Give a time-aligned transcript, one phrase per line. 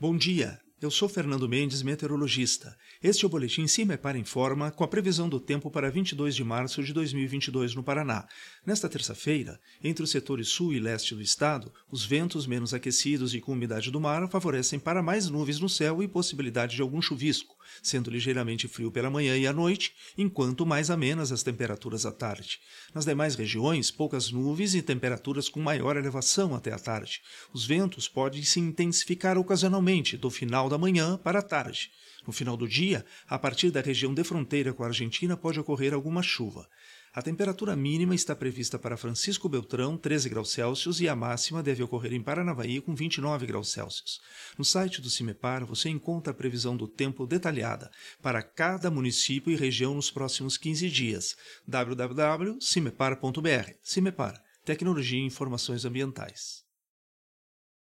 [0.00, 2.78] Bom dia, eu sou Fernando Mendes, meteorologista.
[3.02, 6.84] Este é o Boletim Cimepar Informa com a previsão do tempo para 22 de março
[6.84, 8.24] de 2022 no Paraná.
[8.64, 13.40] Nesta terça-feira, entre os setores sul e leste do estado, os ventos menos aquecidos e
[13.40, 17.57] com umidade do mar favorecem para mais nuvens no céu e possibilidade de algum chuvisco,
[17.82, 22.58] sendo ligeiramente frio pela manhã e à noite, enquanto mais amenas as temperaturas à tarde.
[22.94, 27.20] Nas demais regiões, poucas nuvens e temperaturas com maior elevação até a tarde.
[27.52, 31.90] Os ventos podem se intensificar ocasionalmente do final da manhã para a tarde.
[32.26, 35.94] No final do dia, a partir da região de fronteira com a Argentina, pode ocorrer
[35.94, 36.68] alguma chuva.
[37.18, 41.82] A temperatura mínima está prevista para Francisco Beltrão, 13 graus Celsius, e a máxima deve
[41.82, 44.20] ocorrer em Paranavaí, com 29 graus Celsius.
[44.56, 47.90] No site do CIMEPAR você encontra a previsão do tempo detalhada
[48.22, 51.34] para cada município e região nos próximos 15 dias.
[51.66, 56.67] www.cimepar.br CIMEPAR Tecnologia e Informações Ambientais.